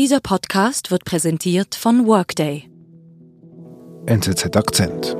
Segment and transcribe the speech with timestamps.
[0.00, 2.70] Dieser Podcast wird präsentiert von Workday.
[4.06, 5.14] NZZ Akzent.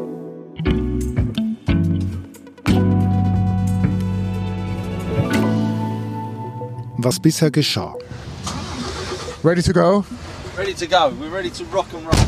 [6.96, 7.94] Was bisher geschah.
[9.44, 10.02] Ready to go?
[10.56, 11.12] Ready to go.
[11.20, 12.26] We're ready to rock and roll.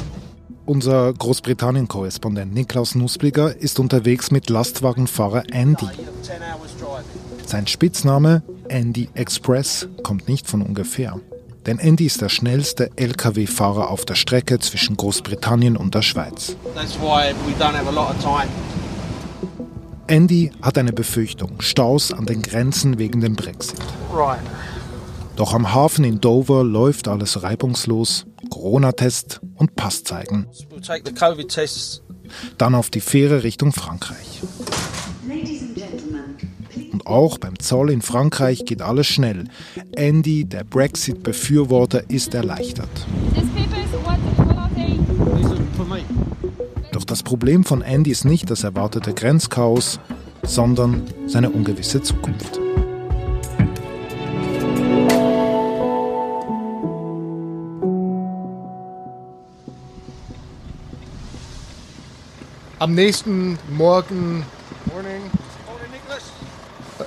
[0.66, 5.88] Unser Großbritannien-Korrespondent Niklaus Nussbliger ist unterwegs mit Lastwagenfahrer Andy.
[7.46, 11.18] Sein Spitzname Andy Express kommt nicht von ungefähr.
[11.66, 16.56] Denn Andy ist der schnellste Lkw-Fahrer auf der Strecke zwischen Großbritannien und der Schweiz.
[20.08, 23.80] Andy hat eine Befürchtung, Staus an den Grenzen wegen dem Brexit.
[25.36, 28.26] Doch am Hafen in Dover läuft alles reibungslos.
[28.50, 30.46] Corona-Test und Pass zeigen.
[32.58, 34.42] Dann auf die Fähre Richtung Frankreich.
[37.02, 39.44] Und auch beim Zoll in Frankreich geht alles schnell.
[39.96, 42.88] Andy, der Brexit-Befürworter, ist erleichtert.
[46.92, 49.98] Doch das Problem von Andy ist nicht das erwartete Grenzchaos,
[50.42, 52.60] sondern seine ungewisse Zukunft.
[62.78, 64.44] Am nächsten Morgen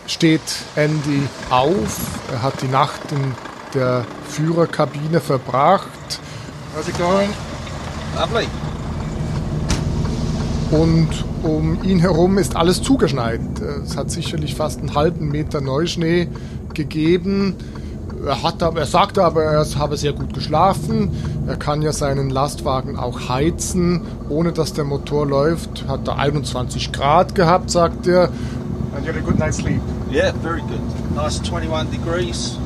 [0.07, 0.41] steht
[0.75, 1.99] Andy auf.
[2.31, 3.33] Er hat die Nacht in
[3.73, 5.89] der Führerkabine verbracht.
[6.75, 7.29] How's it going?
[8.15, 8.47] Lovely.
[10.71, 11.09] Und
[11.43, 13.39] um ihn herum ist alles zugeschneit.
[13.83, 16.27] Es hat sicherlich fast einen halben Meter Neuschnee
[16.73, 17.55] gegeben.
[18.25, 21.11] Er, hat, er sagte aber, er habe sehr gut geschlafen.
[21.47, 25.85] Er kann ja seinen Lastwagen auch heizen, ohne dass der Motor läuft.
[25.87, 28.29] Hat er 21 Grad gehabt, sagt er.
[28.95, 29.81] And you had a good night's sleep?
[30.15, 30.79] Yeah, very good.
[31.13, 32.57] Nice 21 degrees.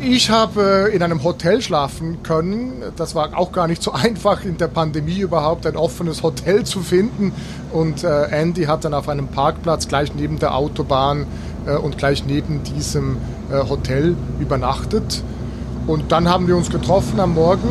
[0.00, 2.82] Ich habe in einem Hotel schlafen können.
[2.96, 6.80] Das war auch gar nicht so einfach in der Pandemie überhaupt ein offenes Hotel zu
[6.80, 7.32] finden.
[7.70, 11.26] Und äh, Andy hat dann auf einem Parkplatz gleich neben der Autobahn
[11.64, 13.18] äh, und gleich neben diesem
[13.52, 15.22] äh, Hotel übernachtet.
[15.86, 17.68] Und dann haben wir uns getroffen am Morgen.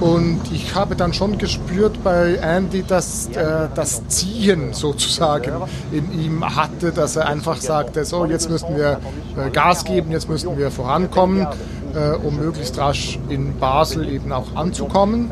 [0.00, 5.52] Und ich habe dann schon gespürt bei Andy, dass äh, das Ziehen sozusagen
[5.92, 8.98] in ihm hatte, dass er einfach sagte, so jetzt müssen wir
[9.36, 11.46] äh, Gas geben, jetzt müssen wir vorankommen,
[11.94, 15.30] äh, um möglichst rasch in Basel eben auch anzukommen.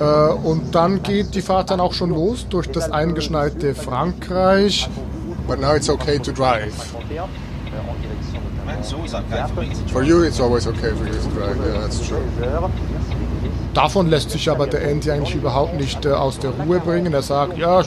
[0.00, 4.88] Äh, und dann geht die Fahrt dann auch schon los durch das eingeschneite Frankreich.
[5.46, 6.72] But now it's okay to drive.
[9.92, 12.22] For you it's always okay for you to drive, yeah, that's true.
[13.74, 17.12] Davon lässt sich aber der Andy eigentlich überhaupt nicht äh, aus der Ruhe bringen.
[17.12, 17.84] Er sagt, ja, äh,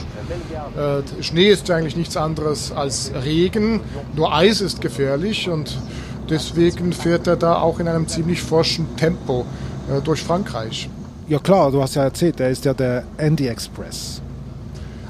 [1.22, 3.80] Schnee ist eigentlich nichts anderes als Regen,
[4.14, 5.78] nur Eis ist gefährlich und
[6.30, 9.46] deswegen fährt er da auch in einem ziemlich forschen Tempo
[9.90, 10.90] äh, durch Frankreich.
[11.30, 14.22] Ja klar, du hast ja erzählt, er ist ja der Andy Express.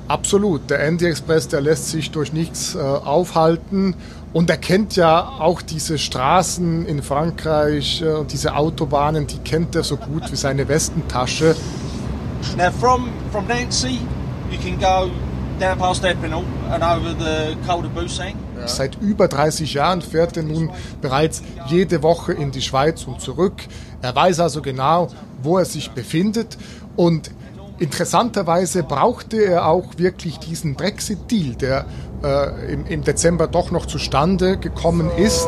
[0.07, 3.93] Absolut, der Andy Express, der lässt sich durch nichts äh, aufhalten
[4.31, 9.75] und er kennt ja auch diese Straßen in Frankreich und äh, diese Autobahnen, die kennt
[9.75, 11.55] er so gut wie seine Westentasche.
[12.55, 13.99] Now from, from Nancy,
[14.49, 15.11] you can go
[15.59, 18.33] down past Epinal and over the Col de Boussac.
[18.65, 23.55] Seit über 30 Jahren fährt er nun bereits jede Woche in die Schweiz und zurück.
[24.01, 25.09] Er weiß also genau,
[25.43, 26.57] wo er sich befindet
[26.95, 27.31] und
[27.79, 31.85] Interessanterweise brauchte er auch wirklich diesen Brexit-Deal, der
[32.23, 35.47] äh, im, im, Dezember doch noch zustande gekommen ist.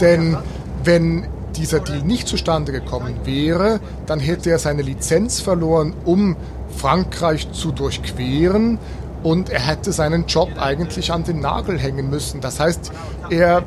[0.00, 0.36] Denn
[0.84, 1.26] wenn
[1.56, 6.36] dieser Deal nicht zustande gekommen wäre, dann hätte er seine Lizenz verloren, um
[6.76, 8.78] Frankreich zu durchqueren
[9.22, 12.40] und er hätte seinen Job eigentlich an den Nagel hängen müssen.
[12.40, 12.92] Das heißt,
[13.30, 13.64] er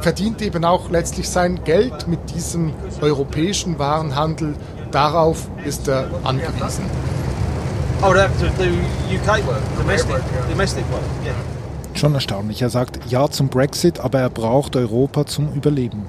[0.00, 4.54] verdient eben auch letztlich sein Geld mit diesem europäischen Warenhandel.
[4.90, 6.84] Darauf ist er angewiesen.
[8.00, 8.14] Oh.
[11.94, 12.62] Schon erstaunlich.
[12.62, 16.06] Er sagt Ja zum Brexit, aber er braucht Europa zum Überleben.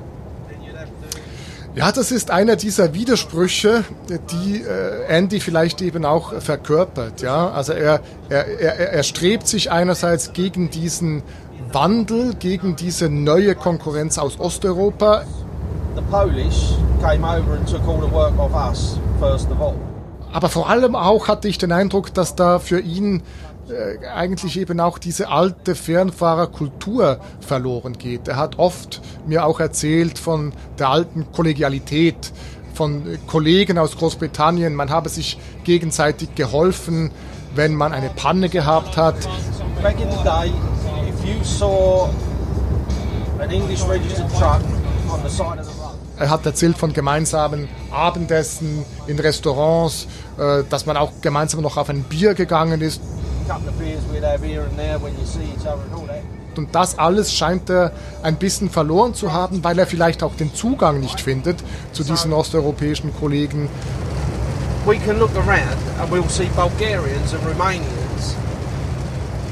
[1.75, 7.21] Ja, das ist einer dieser Widersprüche, die äh, Andy vielleicht eben auch verkörpert.
[7.21, 11.23] Ja, also er, er, er, er strebt sich einerseits gegen diesen
[11.71, 15.23] Wandel gegen diese neue Konkurrenz aus Osteuropa.
[20.31, 23.23] Aber vor allem auch hatte ich den Eindruck, dass da für ihn
[23.69, 28.27] äh, eigentlich eben auch diese alte Fernfahrerkultur verloren geht.
[28.27, 32.31] Er hat oft mir auch erzählt von der alten Kollegialität,
[32.73, 34.73] von Kollegen aus Großbritannien.
[34.73, 37.11] Man habe sich gegenseitig geholfen,
[37.53, 39.15] wenn man eine Panne gehabt hat.
[39.81, 40.51] Back in the day,
[46.19, 51.89] Er hat erzählt von gemeinsamen Abendessen in Restaurants, äh, dass man auch gemeinsam noch auf
[51.89, 53.01] ein Bier gegangen ist.
[56.57, 57.91] Und das alles scheint er
[58.21, 62.33] ein bisschen verloren zu haben, weil er vielleicht auch den Zugang nicht findet zu diesen
[62.33, 63.69] osteuropäischen Kollegen.
[64.85, 68.35] We can look around and we'll see Bulgarians and Romanians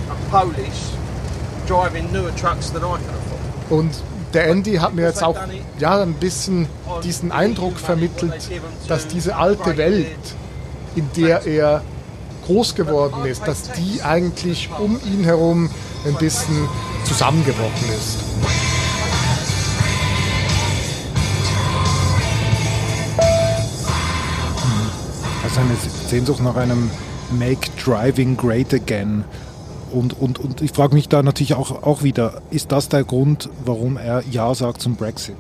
[0.10, 0.97] and Polish
[3.70, 3.92] Und
[4.34, 5.38] der Andy hat mir jetzt auch
[5.80, 6.68] ja, ein bisschen
[7.04, 8.50] diesen Eindruck vermittelt,
[8.88, 10.08] dass diese alte Welt,
[10.96, 11.82] in der er
[12.46, 15.70] groß geworden ist, dass die eigentlich um ihn herum
[16.06, 16.68] ein bisschen
[17.04, 18.18] zusammengebrochen ist.
[25.44, 25.76] Also eine
[26.10, 26.90] Sehnsucht nach einem
[27.32, 29.26] Make Driving Great Again.
[29.92, 33.50] Und, und, und ich frage mich da natürlich auch, auch wieder, ist das der Grund,
[33.66, 35.36] warum er Ja sagt zum Brexit?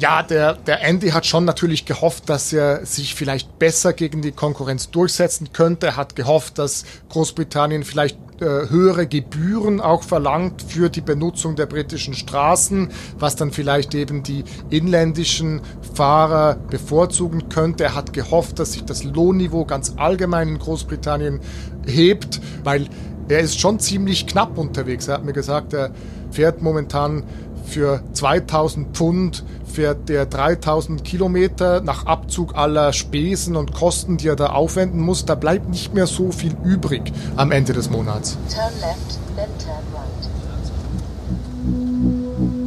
[0.00, 4.32] Ja, der, der Andy hat schon natürlich gehofft, dass er sich vielleicht besser gegen die
[4.32, 5.88] Konkurrenz durchsetzen könnte.
[5.88, 11.66] Er hat gehofft, dass Großbritannien vielleicht äh, höhere Gebühren auch verlangt für die Benutzung der
[11.66, 12.88] britischen Straßen,
[13.18, 15.60] was dann vielleicht eben die inländischen
[15.92, 17.84] Fahrer bevorzugen könnte.
[17.84, 21.40] Er hat gehofft, dass sich das Lohnniveau ganz allgemein in Großbritannien
[21.86, 22.88] hebt, weil
[23.30, 25.08] er ist schon ziemlich knapp unterwegs.
[25.08, 25.90] Er hat mir gesagt, er
[26.30, 27.22] fährt momentan
[27.64, 34.34] für 2000 Pfund fährt der 3000 Kilometer nach Abzug aller Spesen und Kosten, die er
[34.34, 35.24] da aufwenden muss.
[35.24, 38.36] Da bleibt nicht mehr so viel übrig am Ende des Monats.
[38.52, 40.30] Turn left, then turn right.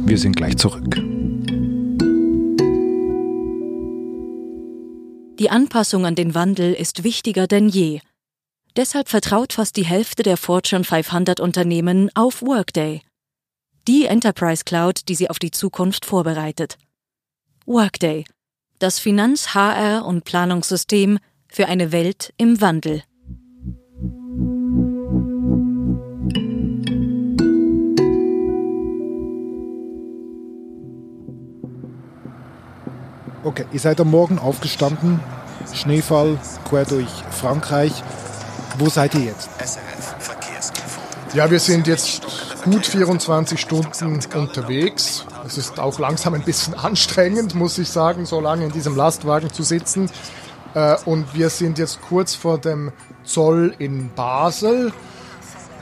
[0.06, 0.96] Wir sind gleich zurück.
[5.38, 8.00] Die Anpassung an den Wandel ist wichtiger denn je.
[8.76, 13.02] Deshalb vertraut fast die Hälfte der Fortune 500 Unternehmen auf Workday.
[13.86, 16.76] Die Enterprise Cloud, die sie auf die Zukunft vorbereitet.
[17.66, 18.24] Workday.
[18.80, 23.04] Das Finanz-, HR- und Planungssystem für eine Welt im Wandel.
[33.44, 35.20] Okay, ihr seid am Morgen aufgestanden,
[35.72, 37.92] Schneefall quer durch Frankreich.
[38.78, 39.48] Wo seid ihr jetzt?
[41.34, 42.22] Ja, wir sind jetzt
[42.64, 45.24] gut 24 Stunden unterwegs.
[45.46, 49.52] Es ist auch langsam ein bisschen anstrengend, muss ich sagen, so lange in diesem Lastwagen
[49.52, 50.10] zu sitzen.
[50.74, 52.92] Äh, Und wir sind jetzt kurz vor dem
[53.24, 54.92] Zoll in Basel.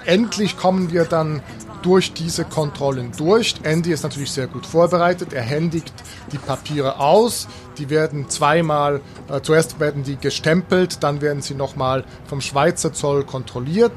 [0.05, 1.43] Endlich kommen wir dann
[1.83, 3.55] durch diese Kontrollen durch.
[3.63, 5.33] Andy ist natürlich sehr gut vorbereitet.
[5.33, 5.93] Er händigt
[6.33, 7.49] die Papiere aus.
[7.79, 13.25] Die werden zweimal, äh, zuerst werden die gestempelt, dann werden sie nochmal vom Schweizer Zoll
[13.25, 13.93] kontrolliert.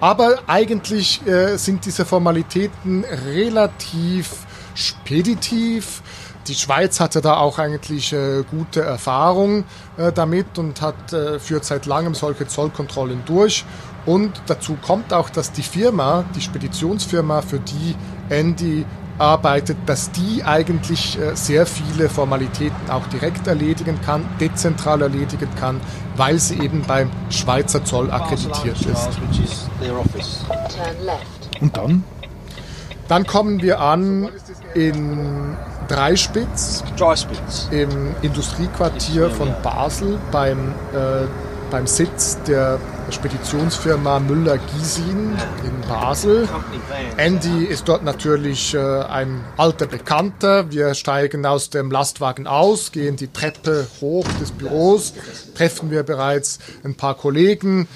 [0.00, 6.02] Aber eigentlich äh, sind diese Formalitäten relativ speditiv.
[6.48, 9.64] Die Schweiz hatte da auch eigentlich äh, gute Erfahrung
[9.98, 13.64] äh, damit und hat äh, führt seit langem solche Zollkontrollen durch.
[14.06, 17.94] Und dazu kommt auch, dass die Firma, die Speditionsfirma, für die
[18.28, 18.84] Andy
[19.18, 25.80] arbeitet, dass die eigentlich äh, sehr viele Formalitäten auch direkt erledigen kann, dezentral erledigen kann,
[26.16, 29.10] weil sie eben beim Schweizer Zoll akkreditiert ist.
[31.60, 32.04] Und dann?
[33.08, 34.28] Dann kommen wir an
[34.74, 35.56] in
[35.88, 36.84] Dreispitz
[37.70, 41.26] im Industriequartier von Basel beim, äh,
[41.70, 42.78] beim Sitz der
[43.12, 46.48] Speditionsfirma Müller-Giesin in Basel.
[47.16, 50.70] Andy ist dort natürlich äh, ein alter Bekannter.
[50.70, 55.14] Wir steigen aus dem Lastwagen aus, gehen die Treppe hoch des Büros,
[55.54, 57.88] treffen wir bereits ein paar Kollegen.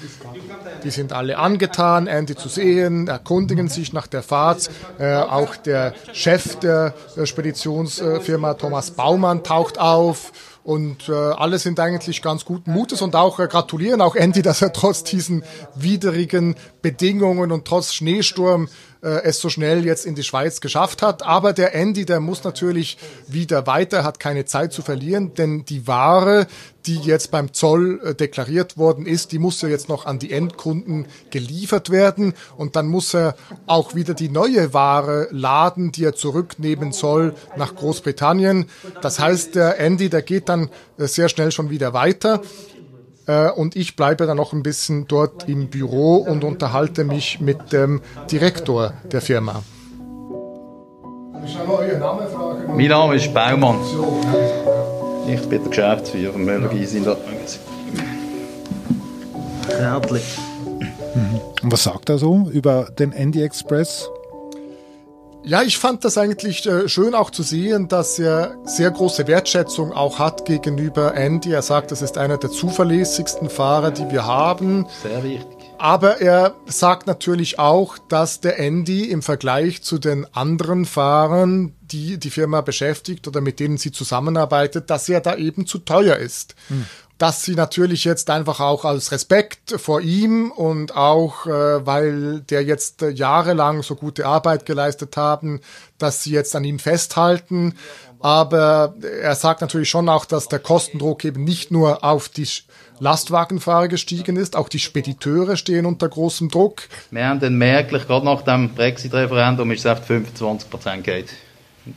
[0.85, 4.69] Die sind alle angetan, Andy zu sehen, erkundigen sich nach der Fahrt.
[4.99, 10.31] Äh, auch der Chef der Speditionsfirma Thomas Baumann taucht auf.
[10.63, 14.61] Und äh, alle sind eigentlich ganz guten Mutes und auch äh, gratulieren auch Andy, dass
[14.61, 18.67] er trotz diesen widrigen Bedingungen und trotz Schneesturm
[19.05, 21.23] äh, es so schnell jetzt in die Schweiz geschafft hat.
[21.23, 22.97] Aber der Andy, der muss natürlich
[23.27, 26.47] wieder weiter, hat keine Zeit zu verlieren, denn die Ware,
[26.87, 30.31] die jetzt beim Zoll äh, deklariert worden ist, die muss ja jetzt noch an die
[30.31, 33.35] Endkunden geliefert werden und dann muss er
[33.67, 38.65] auch wieder die neue Ware laden, die er zurücknehmen soll nach Großbritannien.
[39.01, 42.41] Das heißt, der Andy, der geht dann äh, sehr schnell schon wieder weiter.
[43.27, 47.71] Äh, und ich bleibe dann noch ein bisschen dort im Büro und unterhalte mich mit
[47.73, 48.01] dem
[48.31, 49.63] Direktor der Firma.
[52.67, 53.77] Mein Name ist Baumann.
[55.27, 57.05] Ich bin der Geschäftsführer Müller Gysin.
[59.67, 60.21] Kärtli.
[61.63, 64.09] Und was sagt er so über den Andy Express?
[65.47, 69.93] Ja, ich fand das eigentlich äh, schön auch zu sehen, dass er sehr große Wertschätzung
[69.93, 71.51] auch hat gegenüber Andy.
[71.51, 74.87] Er sagt, das ist einer der zuverlässigsten Fahrer, die wir haben.
[75.03, 75.45] Sehr wichtig.
[75.77, 82.17] Aber er sagt natürlich auch, dass der Andy im Vergleich zu den anderen Fahrern, die
[82.17, 86.55] die Firma beschäftigt oder mit denen sie zusammenarbeitet, dass er da eben zu teuer ist.
[86.69, 86.85] Hm
[87.17, 92.63] dass sie natürlich jetzt einfach auch als Respekt vor ihm und auch, äh, weil der
[92.63, 95.61] jetzt äh, jahrelang so gute Arbeit geleistet haben,
[95.97, 97.75] dass sie jetzt an ihm festhalten.
[98.19, 102.47] Aber er sagt natürlich schon auch, dass der Kostendruck eben nicht nur auf die
[102.99, 106.83] Lastwagenfahrer gestiegen ist, auch die Spediteure stehen unter großem Druck.
[107.11, 111.27] Wir haben dann merklich, gerade nach dem Brexit-Referendum, ist es auf 25 Prozent geht.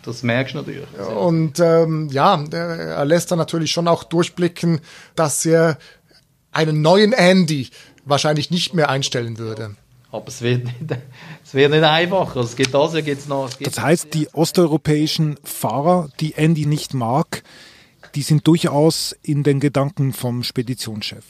[0.03, 0.87] Das merkst du natürlich.
[1.17, 4.81] Und ähm, ja, er lässt dann natürlich schon auch durchblicken,
[5.15, 5.79] dass er
[6.53, 7.69] einen neuen Andy
[8.05, 9.77] wahrscheinlich nicht mehr einstellen würde.
[10.11, 10.77] Aber es wird nicht,
[11.45, 12.41] es wird nicht einfacher.
[12.41, 12.95] Es gibt das,
[13.27, 13.49] noch.
[13.49, 17.43] Es gibt das heißt, die osteuropäischen Fahrer, die Andy nicht mag,
[18.15, 21.25] die sind durchaus in den Gedanken vom Speditionschef.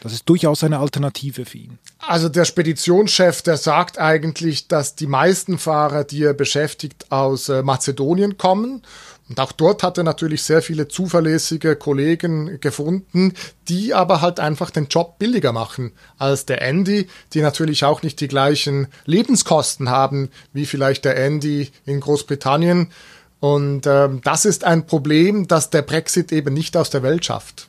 [0.00, 1.78] Das ist durchaus eine Alternative für ihn.
[1.98, 7.62] Also der Speditionschef, der sagt eigentlich, dass die meisten Fahrer, die er beschäftigt, aus äh,
[7.62, 8.82] Mazedonien kommen.
[9.28, 13.34] Und auch dort hat er natürlich sehr viele zuverlässige Kollegen gefunden,
[13.68, 18.20] die aber halt einfach den Job billiger machen als der Andy, die natürlich auch nicht
[18.20, 22.90] die gleichen Lebenskosten haben wie vielleicht der Andy in Großbritannien.
[23.40, 27.68] Und ähm, das ist ein Problem, das der Brexit eben nicht aus der Welt schafft.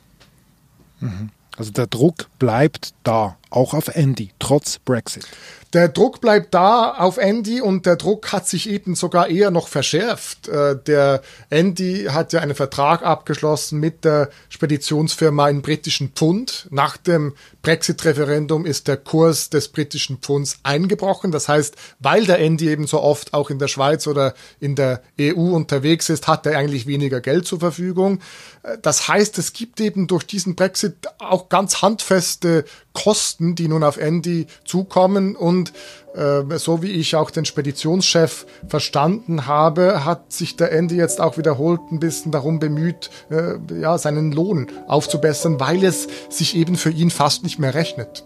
[1.00, 1.30] Mhm.
[1.56, 5.26] Also der Druck bleibt da, auch auf Andy, trotz Brexit.
[5.72, 9.68] Der Druck bleibt da auf Andy und der Druck hat sich eben sogar eher noch
[9.68, 10.48] verschärft.
[10.48, 16.66] Äh, der Andy hat ja einen Vertrag abgeschlossen mit der Speditionsfirma in britischen Pfund.
[16.70, 21.30] Nach dem Brexit-Referendum ist der Kurs des britischen Pfunds eingebrochen.
[21.30, 25.02] Das heißt, weil der Andy eben so oft auch in der Schweiz oder in der
[25.20, 28.18] EU unterwegs ist, hat er eigentlich weniger Geld zur Verfügung.
[28.64, 32.64] Äh, das heißt, es gibt eben durch diesen Brexit auch ganz handfeste
[33.02, 35.36] Kosten, die nun auf Andy zukommen.
[35.36, 35.72] Und
[36.14, 41.38] äh, so wie ich auch den Speditionschef verstanden habe, hat sich der Andy jetzt auch
[41.38, 46.90] wiederholt ein bisschen darum bemüht, äh, ja, seinen Lohn aufzubessern, weil es sich eben für
[46.90, 48.24] ihn fast nicht mehr rechnet.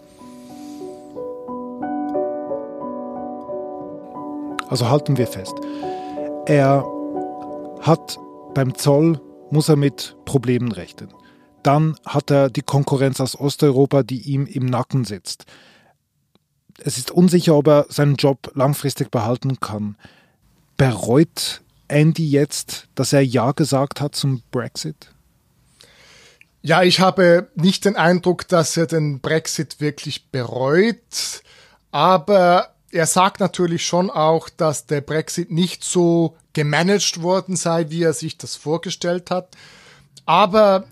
[4.67, 5.53] Also halten wir fest.
[6.47, 6.83] Er
[7.81, 8.17] hat
[8.53, 11.09] beim Zoll, muss er mit Problemen rechnen.
[11.65, 15.45] Dann hat er die Konkurrenz aus Osteuropa, die ihm im Nacken sitzt.
[16.77, 19.97] Es ist unsicher, ob er seinen Job langfristig behalten kann.
[20.77, 25.11] Bereut Andy jetzt, dass er Ja gesagt hat zum Brexit?
[26.61, 31.41] Ja, ich habe nicht den Eindruck, dass er den Brexit wirklich bereut,
[31.89, 38.03] aber er sagt natürlich schon auch, dass der Brexit nicht so gemanagt worden sei, wie
[38.03, 39.55] er sich das vorgestellt hat.
[40.27, 40.85] Aber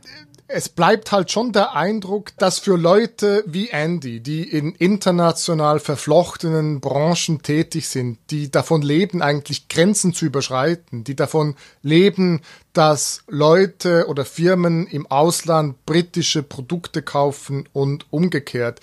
[0.53, 6.79] es bleibt halt schon der Eindruck, dass für Leute wie Andy, die in international verflochtenen
[6.79, 12.41] Branchen tätig sind, die davon leben, eigentlich Grenzen zu überschreiten, die davon leben,
[12.71, 18.79] dass Leute oder Firmen im Ausland britische Produkte kaufen und umgekehrt,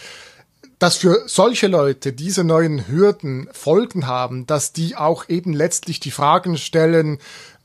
[0.80, 6.10] dass für solche Leute diese neuen Hürden Folgen haben, dass die auch eben letztlich die
[6.10, 7.18] Fragen stellen,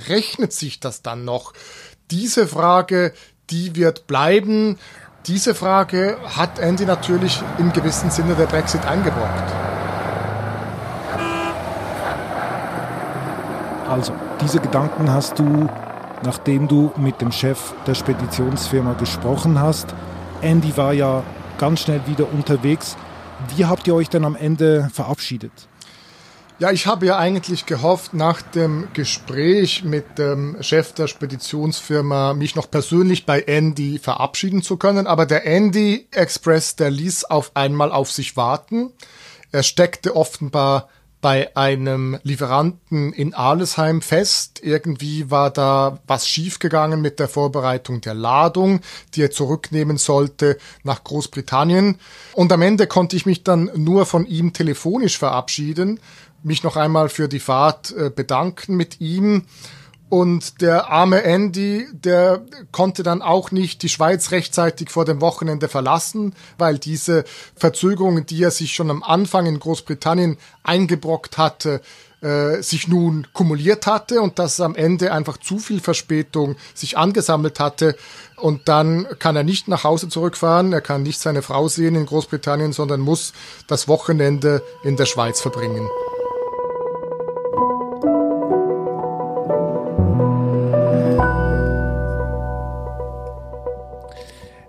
[0.07, 1.53] rechnet sich das dann noch?
[2.11, 3.13] Diese Frage,
[3.49, 4.77] die wird bleiben.
[5.27, 9.53] Diese Frage hat Andy natürlich im gewissen Sinne der Brexit eingebrockt.
[13.89, 15.69] Also, diese Gedanken hast du,
[16.23, 19.93] nachdem du mit dem Chef der Speditionsfirma gesprochen hast.
[20.41, 21.23] Andy war ja
[21.57, 22.97] ganz schnell wieder unterwegs.
[23.55, 25.67] Wie habt ihr euch dann am Ende verabschiedet?
[26.57, 32.55] Ja, ich habe ja eigentlich gehofft, nach dem Gespräch mit dem Chef der Speditionsfirma mich
[32.55, 35.05] noch persönlich bei Andy verabschieden zu können.
[35.05, 38.93] Aber der Andy Express, der ließ auf einmal auf sich warten.
[39.51, 40.87] Er steckte offenbar
[41.25, 44.59] bei einem Lieferanten in Alesheim fest.
[44.61, 48.81] Irgendwie war da was schiefgegangen mit der Vorbereitung der Ladung,
[49.15, 51.97] die er zurücknehmen sollte nach Großbritannien.
[52.33, 55.99] Und am Ende konnte ich mich dann nur von ihm telefonisch verabschieden
[56.45, 59.43] mich noch einmal für die Fahrt äh, bedanken mit ihm.
[60.07, 65.67] Und der arme Andy, der konnte dann auch nicht die Schweiz rechtzeitig vor dem Wochenende
[65.67, 67.25] verlassen, weil diese
[67.55, 71.81] Verzögerungen, die er sich schon am Anfang in Großbritannien eingebrockt hatte,
[72.21, 77.59] äh, sich nun kumuliert hatte und dass am Ende einfach zu viel Verspätung sich angesammelt
[77.59, 77.95] hatte.
[78.37, 82.05] Und dann kann er nicht nach Hause zurückfahren, er kann nicht seine Frau sehen in
[82.05, 83.33] Großbritannien, sondern muss
[83.67, 85.89] das Wochenende in der Schweiz verbringen.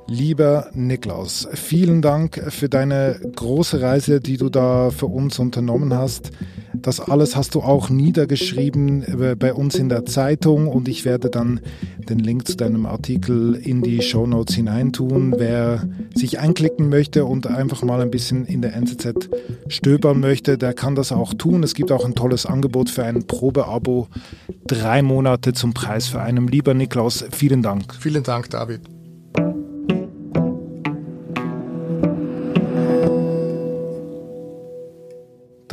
[0.09, 6.31] Lieber Niklaus, vielen Dank für deine große Reise, die du da für uns unternommen hast.
[6.75, 11.29] Das alles hast du auch niedergeschrieben äh, bei uns in der Zeitung und ich werde
[11.29, 11.61] dann
[12.09, 15.35] den Link zu deinem Artikel in die Show Notes hineintun.
[15.39, 19.29] Wer sich einklicken möchte und einfach mal ein bisschen in der NZZ
[19.67, 21.65] stöbern möchte, der kann das auch tun.
[21.65, 24.07] Es gibt auch ein tolles Angebot für ein Probeabo.
[24.69, 26.47] Drei Monate zum Preis für einen.
[26.47, 27.95] Lieber Niklaus, vielen Dank.
[27.99, 28.96] Vielen Dank, David.